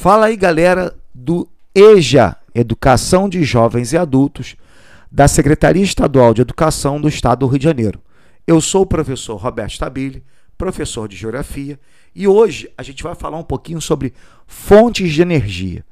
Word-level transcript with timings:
Fala 0.00 0.26
aí, 0.26 0.36
galera 0.36 0.96
do 1.12 1.48
EJA, 1.74 2.36
Educação 2.54 3.28
de 3.28 3.42
Jovens 3.42 3.92
e 3.92 3.96
Adultos, 3.96 4.54
da 5.10 5.26
Secretaria 5.26 5.82
Estadual 5.82 6.32
de 6.32 6.40
Educação 6.40 7.00
do 7.00 7.08
Estado 7.08 7.40
do 7.40 7.48
Rio 7.48 7.58
de 7.58 7.64
Janeiro. 7.64 8.00
Eu 8.46 8.60
sou 8.60 8.82
o 8.82 8.86
professor 8.86 9.34
Roberto 9.34 9.72
Stabile, 9.72 10.22
professor 10.56 11.08
de 11.08 11.16
Geografia, 11.16 11.80
e 12.14 12.28
hoje 12.28 12.70
a 12.78 12.84
gente 12.84 13.02
vai 13.02 13.16
falar 13.16 13.38
um 13.38 13.42
pouquinho 13.42 13.80
sobre 13.80 14.14
fontes 14.46 15.12
de 15.12 15.20
energia. 15.20 15.84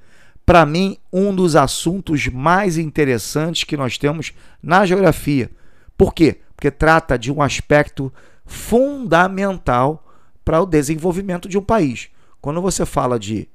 Para 0.47 0.65
mim, 0.65 0.99
um 1.13 1.35
dos 1.35 1.57
assuntos 1.57 2.29
mais 2.29 2.79
interessantes 2.79 3.65
que 3.65 3.77
nós 3.77 3.99
temos 3.99 4.33
na 4.63 4.87
geografia. 4.87 5.51
Por 5.99 6.15
quê? 6.15 6.39
Porque 6.55 6.71
trata 6.71 7.19
de 7.19 7.33
um 7.33 7.43
aspecto 7.43 8.13
fundamental 8.45 10.07
para 10.45 10.63
o 10.63 10.67
desenvolvimento 10.67 11.49
de 11.49 11.59
um 11.59 11.63
país. 11.63 12.09
Quando 12.41 12.63
você 12.63 12.87
fala 12.87 13.19
de 13.19 13.49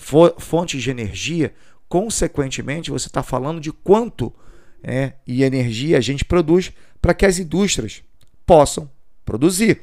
fontes 0.00 0.82
de 0.82 0.90
energia, 0.90 1.54
consequentemente, 1.88 2.90
você 2.90 3.06
está 3.06 3.22
falando 3.22 3.60
de 3.60 3.72
quanto 3.72 4.32
é, 4.82 5.14
e 5.26 5.42
energia 5.42 5.98
a 5.98 6.00
gente 6.00 6.24
produz 6.24 6.72
para 7.00 7.14
que 7.14 7.26
as 7.26 7.38
indústrias 7.38 8.02
possam 8.46 8.90
produzir. 9.24 9.82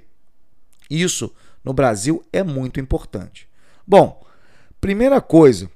Isso 0.90 1.34
no 1.64 1.74
Brasil 1.74 2.24
é 2.32 2.44
muito 2.44 2.80
importante. 2.80 3.48
Bom, 3.86 4.26
primeira 4.82 5.22
coisa 5.22 5.70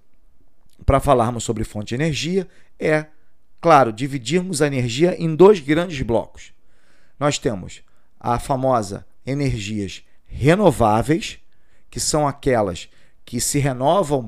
para 0.85 0.99
falarmos 0.99 1.43
sobre 1.43 1.63
fonte 1.63 1.89
de 1.89 1.95
energia 1.95 2.47
é, 2.79 3.05
claro, 3.59 3.93
dividirmos 3.93 4.61
a 4.61 4.67
energia 4.67 5.15
em 5.17 5.35
dois 5.35 5.59
grandes 5.59 6.01
blocos. 6.01 6.51
Nós 7.19 7.37
temos 7.37 7.83
a 8.19 8.39
famosa 8.39 9.05
energias 9.25 10.03
renováveis, 10.25 11.39
que 11.89 11.99
são 11.99 12.27
aquelas 12.27 12.89
que 13.31 13.39
se 13.39 13.59
renovam 13.59 14.27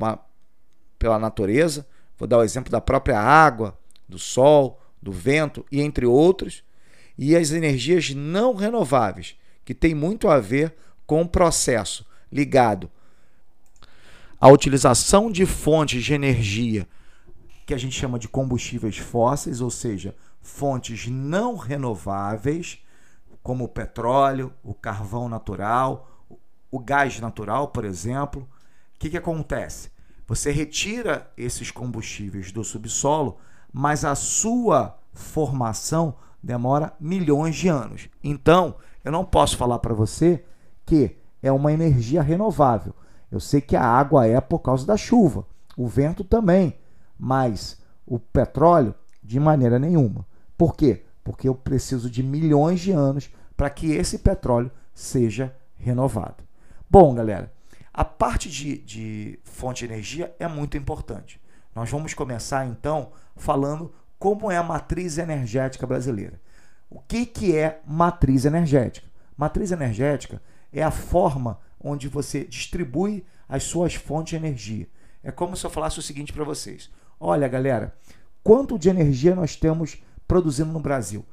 pela 0.98 1.20
natureza. 1.20 1.86
Vou 2.18 2.26
dar 2.26 2.38
o 2.38 2.42
exemplo 2.42 2.72
da 2.72 2.80
própria 2.80 3.20
água, 3.20 3.78
do 4.08 4.18
sol, 4.18 4.80
do 5.02 5.12
vento 5.12 5.66
e 5.70 5.82
entre 5.82 6.06
outros. 6.06 6.64
E 7.18 7.36
as 7.36 7.52
energias 7.52 8.12
não 8.12 8.56
renováveis, 8.56 9.36
que 9.66 9.74
tem 9.74 9.94
muito 9.94 10.30
a 10.30 10.40
ver 10.40 10.74
com 11.06 11.22
o 11.22 11.28
processo 11.28 12.06
ligado 12.32 12.90
à 14.40 14.48
utilização 14.48 15.30
de 15.30 15.46
fontes 15.46 16.02
de 16.02 16.14
energia 16.14 16.88
que 17.66 17.74
a 17.74 17.78
gente 17.78 18.00
chama 18.00 18.18
de 18.18 18.30
combustíveis 18.30 18.98
fósseis, 18.98 19.60
ou 19.60 19.70
seja, 19.70 20.16
fontes 20.42 21.08
não 21.10 21.58
renováveis, 21.58 22.80
como 23.42 23.66
o 23.66 23.70
petróleo, 23.70 24.54
o 24.64 24.74
carvão 24.74 25.28
natural, 25.28 26.26
o 26.72 26.80
gás 26.80 27.20
natural, 27.20 27.68
por 27.68 27.84
exemplo, 27.84 28.48
que, 29.04 29.10
que 29.10 29.18
acontece? 29.18 29.92
Você 30.26 30.50
retira 30.50 31.30
esses 31.38 31.70
combustíveis 31.70 32.54
do 32.54 32.64
subsolo, 32.64 33.38
mas 33.72 34.06
a 34.06 34.16
sua 34.16 34.98
formação 35.12 36.16
demora 36.42 36.94
milhões 37.02 37.56
de 37.56 37.68
anos. 37.68 38.08
Então, 38.24 38.76
eu 39.04 39.12
não 39.12 39.26
posso 39.26 39.58
falar 39.58 39.80
para 39.80 39.94
você 39.94 40.46
que 40.86 41.18
é 41.42 41.52
uma 41.52 41.74
energia 41.74 42.22
renovável. 42.22 42.96
Eu 43.30 43.42
sei 43.42 43.60
que 43.60 43.76
a 43.76 43.84
água 43.84 44.26
é 44.26 44.40
por 44.40 44.60
causa 44.60 44.88
da 44.88 44.96
chuva, 44.96 45.46
o 45.76 45.86
vento 45.86 46.24
também, 46.24 46.78
mas 47.20 47.82
o 48.06 48.18
petróleo 48.18 48.96
de 49.22 49.38
maneira 49.38 49.78
nenhuma. 49.78 50.26
Por 50.58 50.78
quê? 50.78 51.04
Porque 51.26 51.50
eu 51.50 51.56
preciso 51.56 52.10
de 52.10 52.24
milhões 52.24 52.80
de 52.80 52.92
anos 52.92 53.30
para 53.58 53.70
que 53.70 53.92
esse 53.92 54.20
petróleo 54.20 54.72
seja 54.94 55.54
renovado. 55.76 56.44
Bom, 56.90 57.14
galera, 57.14 57.52
a 57.94 58.04
parte 58.04 58.50
de, 58.50 58.78
de 58.80 59.40
fonte 59.44 59.86
de 59.86 59.94
energia 59.94 60.36
é 60.40 60.48
muito 60.48 60.76
importante. 60.76 61.40
Nós 61.76 61.90
vamos 61.90 62.14
começar 62.14 62.66
então 62.66 63.12
falando 63.36 63.94
como 64.18 64.52
é 64.52 64.58
a 64.58 64.64
matriz 64.64 65.18
energética 65.18 65.86
brasileira. 65.86 66.42
O 66.90 67.00
que, 67.00 67.26
que 67.26 67.56
é 67.56 67.82
matriz 67.86 68.46
energética? 68.46 69.08
Matriz 69.38 69.72
energética 69.72 70.42
é 70.72 70.82
a 70.82 70.92
forma 70.92 71.60
onde 71.80 72.08
você 72.08 72.44
distribui 72.46 73.26
as 73.48 73.64
suas 73.64 73.94
fontes 73.94 74.32
de 74.32 74.38
energia. 74.38 74.88
É 75.24 75.32
como 75.32 75.56
se 75.56 75.66
eu 75.66 75.70
falasse 75.70 76.00
o 76.00 76.04
seguinte 76.04 76.34
para 76.34 76.44
vocês: 76.44 76.90
olha, 77.20 77.48
galera, 77.48 77.96
quanto 78.44 78.80
de 78.80 78.90
energia 78.90 79.36
nós 79.36 79.56
temos 79.56 80.02
produzindo 80.28 80.72
no 80.72 80.80
Brasil? 80.80 81.26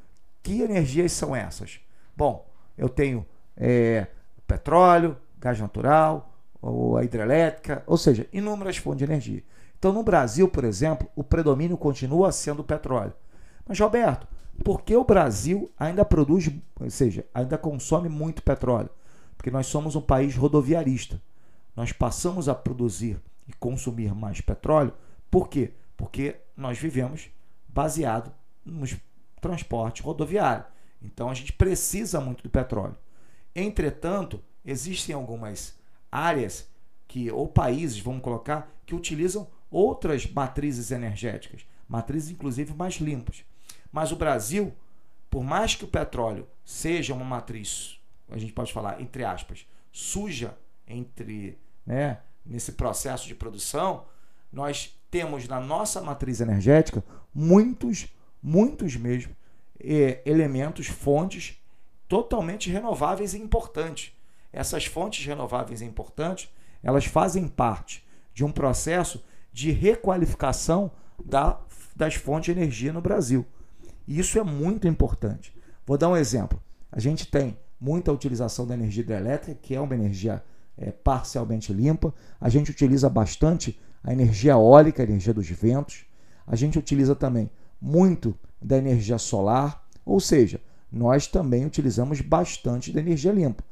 Que 0.43 0.63
energias 0.63 1.13
são 1.13 1.35
essas? 1.35 1.81
Bom, 2.17 2.49
eu 2.77 2.89
tenho 2.89 3.27
é, 3.57 4.07
petróleo, 4.47 5.17
gás 5.39 5.61
natural, 5.61 6.30
ou 6.61 6.97
a 6.97 7.05
hidrelétrica, 7.05 7.83
ou 7.87 7.97
seja, 7.97 8.27
inúmeras 8.33 8.77
fontes 8.77 8.99
de 8.99 9.05
energia. 9.05 9.43
Então, 9.79 9.93
no 9.93 10.03
Brasil, 10.03 10.47
por 10.47 10.65
exemplo, 10.65 11.09
o 11.17 11.25
predomínio 11.25 11.77
continua 11.77 12.31
sendo 12.33 12.61
o 12.61 12.65
petróleo. 12.65 13.15
Mas, 13.67 13.79
Roberto, 13.79 14.27
por 14.63 14.83
que 14.83 14.95
o 14.95 15.05
Brasil 15.05 15.71
ainda 15.79 16.05
produz, 16.05 16.51
ou 16.79 16.91
seja, 16.91 17.25
ainda 17.33 17.57
consome 17.57 18.09
muito 18.09 18.43
petróleo? 18.43 18.91
Porque 19.37 19.51
nós 19.51 19.67
somos 19.67 19.97
um 19.97 20.03
país 20.03 20.37
rodoviarista. 20.37 21.21
Nós 21.75 21.93
passamos 21.93 22.49
a 22.49 22.55
produzir 22.55 23.19
e 23.49 23.53
consumir 23.55 24.15
mais 24.15 24.43
petróleo. 24.43 24.93
Por 25.31 25.49
quê? 25.49 25.73
Porque 25.97 26.37
nós 26.55 26.79
vivemos 26.79 27.31
baseado 27.67 28.31
nos 28.65 28.97
transportes 29.41 30.05
rodoviários. 30.05 30.67
Então 31.03 31.31
a 31.31 31.35
gente 31.35 31.55
precisa 31.55 32.21
muito 32.21 32.43
do 32.43 32.51
petróleo. 32.51 32.97
Entretanto, 33.55 34.43
existem 34.63 35.15
algumas 35.15 35.80
áreas 36.11 36.69
que 37.07 37.31
ou 37.31 37.49
países, 37.49 37.99
vamos 37.99 38.23
colocar, 38.23 38.71
que 38.87 38.95
utilizam 38.95 39.49
outras 39.71 40.27
matrizes 40.27 40.91
energéticas, 40.91 41.67
matrizes 41.89 42.31
inclusive 42.31 42.75
mais 42.75 42.95
limpas. 42.95 43.45
Mas 43.93 44.13
o 44.13 44.17
Brasil, 44.17 44.73
por 45.29 45.43
mais 45.43 45.75
que 45.75 45.85
o 45.85 45.89
petróleo 45.89 46.47
seja 46.65 47.15
uma 47.15 47.25
matriz, 47.25 48.01
a 48.29 48.39
gente 48.39 48.53
pode 48.53 48.73
falar 48.73 49.01
entre 49.01 49.25
aspas, 49.25 49.67
suja 49.93 50.57
entre, 50.87 51.59
né, 51.85 52.19
nesse 52.45 52.73
processo 52.73 53.27
de 53.27 53.35
produção, 53.35 54.05
nós 54.53 54.97
temos 55.11 55.47
na 55.49 55.61
nossa 55.61 56.01
matriz 56.01 56.41
energética 56.41 57.05
muitos, 57.35 58.09
muitos 58.43 58.97
mesmo 58.97 59.35
eh, 59.79 60.21
elementos, 60.25 60.87
fontes 60.87 61.61
totalmente 62.09 62.71
renováveis 62.71 63.35
e 63.35 63.39
importantes 63.39 64.13
essas 64.53 64.87
fontes 64.87 65.25
renováveis 65.25 65.83
importantes, 65.83 66.51
elas 66.83 67.05
fazem 67.05 67.47
parte 67.47 68.05
de 68.35 68.45
um 68.45 68.51
processo 68.51 69.23
de 69.53 69.71
requalificação 69.71 70.91
da, 71.25 71.61
das 71.95 72.15
fontes 72.15 72.53
de 72.55 72.61
energia 72.61 72.93
no 72.93 73.01
Brasil. 73.01 73.45
E 74.07 74.19
isso 74.19 74.39
é 74.39 74.43
muito 74.43 74.89
importante. 74.89 75.55
Vou 75.87 75.99
dar 75.99 76.09
um 76.09 76.17
exemplo. 76.17 76.63
A 76.91 76.99
gente 76.99 77.27
tem 77.27 77.57
muita 77.81 78.13
utilização 78.13 78.67
da 78.67 78.75
energia 78.75 79.03
hidrelétrica, 79.03 79.59
que 79.61 79.75
é 79.75 79.81
uma 79.81 79.95
energia 79.95 80.43
é, 80.77 80.91
parcialmente 80.91 81.73
limpa. 81.73 82.13
A 82.41 82.49
gente 82.49 82.71
utiliza 82.71 83.09
bastante 83.09 83.79
a 84.03 84.13
energia 84.13 84.53
eólica, 84.53 85.03
a 85.03 85.07
energia 85.07 85.35
dos 85.35 85.49
ventos. 85.49 86.05
A 86.47 86.57
gente 86.57 86.79
utiliza 86.79 87.15
também 87.15 87.51
muito 87.81 88.35
da 88.61 88.77
energia 88.77 89.19
solar, 89.19 89.87
ou 90.05 90.21
seja, 90.21 90.61
nós 90.91 91.27
também 91.27 91.65
utilizamos 91.65 92.21
bastante 92.21 92.93
da 92.93 93.01
energia 93.01 93.33
limpa. 93.33 93.65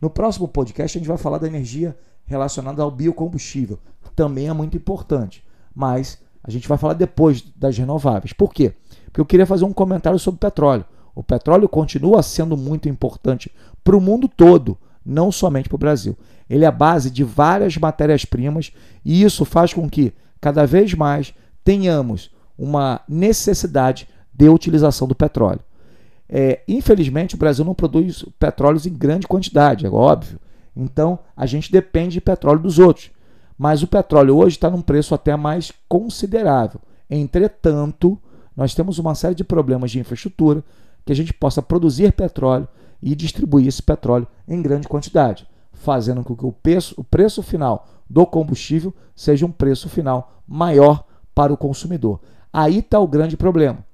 No 0.00 0.08
próximo 0.08 0.46
podcast, 0.46 0.96
a 0.96 1.00
gente 1.00 1.08
vai 1.08 1.18
falar 1.18 1.38
da 1.38 1.46
energia 1.46 1.96
relacionada 2.24 2.82
ao 2.82 2.90
biocombustível. 2.90 3.78
Também 4.14 4.48
é 4.48 4.52
muito 4.52 4.76
importante. 4.76 5.44
Mas 5.74 6.18
a 6.42 6.50
gente 6.50 6.68
vai 6.68 6.78
falar 6.78 6.94
depois 6.94 7.42
das 7.56 7.76
renováveis. 7.76 8.32
Por 8.32 8.52
quê? 8.52 8.72
Porque 9.06 9.20
eu 9.20 9.26
queria 9.26 9.46
fazer 9.46 9.64
um 9.64 9.72
comentário 9.72 10.18
sobre 10.18 10.38
petróleo. 10.38 10.84
O 11.14 11.22
petróleo 11.22 11.68
continua 11.68 12.22
sendo 12.22 12.56
muito 12.56 12.88
importante 12.88 13.50
para 13.82 13.96
o 13.96 14.00
mundo 14.00 14.28
todo, 14.28 14.78
não 15.04 15.32
somente 15.32 15.68
para 15.68 15.76
o 15.76 15.78
Brasil. 15.78 16.16
Ele 16.48 16.64
é 16.64 16.68
a 16.68 16.72
base 16.72 17.10
de 17.10 17.24
várias 17.24 17.76
matérias-primas 17.76 18.72
e 19.04 19.22
isso 19.22 19.44
faz 19.44 19.74
com 19.74 19.90
que 19.90 20.12
cada 20.40 20.64
vez 20.64 20.94
mais 20.94 21.34
tenhamos 21.64 22.30
uma 22.56 23.00
necessidade 23.08 24.08
de 24.32 24.48
utilização 24.48 25.08
do 25.08 25.14
petróleo. 25.14 25.60
É, 26.28 26.60
infelizmente, 26.68 27.34
o 27.34 27.38
Brasil 27.38 27.64
não 27.64 27.74
produz 27.74 28.24
petróleos 28.38 28.86
em 28.86 28.92
grande 28.92 29.26
quantidade, 29.26 29.86
é 29.86 29.90
óbvio. 29.90 30.38
Então, 30.76 31.18
a 31.36 31.46
gente 31.46 31.72
depende 31.72 32.14
de 32.14 32.20
petróleo 32.20 32.60
dos 32.60 32.78
outros. 32.78 33.10
Mas 33.56 33.82
o 33.82 33.88
petróleo 33.88 34.36
hoje 34.36 34.56
está 34.56 34.70
num 34.70 34.82
preço 34.82 35.14
até 35.14 35.34
mais 35.34 35.72
considerável. 35.88 36.80
Entretanto, 37.10 38.18
nós 38.54 38.74
temos 38.74 38.98
uma 38.98 39.14
série 39.14 39.34
de 39.34 39.42
problemas 39.42 39.90
de 39.90 39.98
infraestrutura 39.98 40.62
que 41.04 41.12
a 41.12 41.16
gente 41.16 41.32
possa 41.32 41.62
produzir 41.62 42.12
petróleo 42.12 42.68
e 43.02 43.14
distribuir 43.14 43.66
esse 43.66 43.82
petróleo 43.82 44.26
em 44.46 44.60
grande 44.60 44.86
quantidade, 44.86 45.46
fazendo 45.72 46.22
com 46.22 46.36
que 46.36 46.44
o 46.44 46.52
preço, 46.52 46.94
o 46.96 47.04
preço 47.04 47.42
final 47.42 47.88
do 48.08 48.26
combustível 48.26 48.94
seja 49.14 49.46
um 49.46 49.50
preço 49.50 49.88
final 49.88 50.42
maior 50.46 51.04
para 51.34 51.52
o 51.52 51.56
consumidor. 51.56 52.20
Aí 52.52 52.78
está 52.78 52.98
o 52.98 53.06
grande 53.06 53.36
problema. 53.36 53.84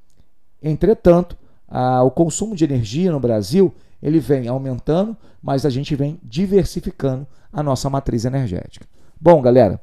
Entretanto, 0.63 1.37
o 1.69 2.11
consumo 2.11 2.55
de 2.55 2.65
energia 2.65 3.11
no 3.11 3.21
Brasil 3.21 3.75
ele 4.03 4.21
vem 4.21 4.49
aumentando, 4.49 5.17
mas 5.43 5.65
a 5.65 5.71
gente 5.71 5.97
vem 5.97 6.21
diversificando 6.23 7.27
a 7.53 7.63
nossa 7.63 7.89
matriz 7.89 8.25
energética. 8.25 8.87
Bom, 9.19 9.41
galera, 9.41 9.81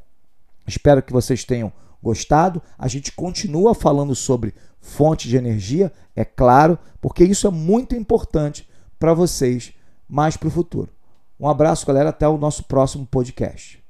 Espero 0.72 1.02
que 1.02 1.14
vocês 1.14 1.44
tenham 1.44 1.72
gostado. 2.02 2.62
A 2.78 2.88
gente 2.88 3.12
continua 3.12 3.76
falando 3.76 4.16
sobre 4.16 4.54
fonte 4.80 5.28
de 5.28 5.38
energia, 5.38 5.92
é 6.16 6.26
claro, 6.26 6.78
porque 7.00 7.24
isso 7.24 7.48
é 7.48 7.52
muito 7.52 7.96
importante 7.96 8.68
para 9.00 9.14
vocês 9.14 9.74
mais 10.08 10.38
para 10.38 10.48
o 10.48 10.52
futuro. 10.52 10.90
Um 11.40 11.48
abraço, 11.48 11.86
galera. 11.86 12.10
Até 12.10 12.28
o 12.28 12.38
nosso 12.38 12.64
próximo 12.64 13.06
podcast. 13.06 13.81